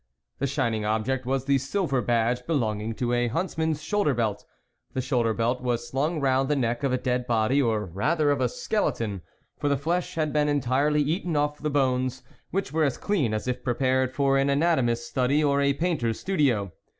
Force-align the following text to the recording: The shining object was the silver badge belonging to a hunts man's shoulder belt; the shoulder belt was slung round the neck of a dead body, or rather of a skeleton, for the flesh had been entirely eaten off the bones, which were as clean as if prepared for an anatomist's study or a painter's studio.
The 0.39 0.47
shining 0.47 0.83
object 0.83 1.27
was 1.27 1.45
the 1.45 1.59
silver 1.59 2.01
badge 2.01 2.47
belonging 2.47 2.95
to 2.95 3.13
a 3.13 3.27
hunts 3.27 3.55
man's 3.55 3.83
shoulder 3.83 4.15
belt; 4.15 4.43
the 4.93 4.99
shoulder 4.99 5.31
belt 5.31 5.61
was 5.61 5.87
slung 5.87 6.19
round 6.19 6.49
the 6.49 6.55
neck 6.55 6.81
of 6.81 6.91
a 6.91 6.97
dead 6.97 7.27
body, 7.27 7.61
or 7.61 7.85
rather 7.85 8.31
of 8.31 8.41
a 8.41 8.49
skeleton, 8.49 9.21
for 9.59 9.69
the 9.69 9.77
flesh 9.77 10.15
had 10.15 10.33
been 10.33 10.49
entirely 10.49 11.03
eaten 11.03 11.35
off 11.35 11.59
the 11.59 11.69
bones, 11.69 12.23
which 12.49 12.73
were 12.73 12.83
as 12.83 12.97
clean 12.97 13.31
as 13.31 13.47
if 13.47 13.63
prepared 13.63 14.11
for 14.11 14.39
an 14.39 14.49
anatomist's 14.49 15.05
study 15.05 15.43
or 15.43 15.61
a 15.61 15.71
painter's 15.73 16.19
studio. 16.19 16.71